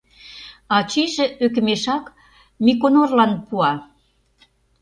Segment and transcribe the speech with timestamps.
[0.77, 2.03] Ачийже ӧкымешак
[2.63, 3.71] Миконорлан пуа...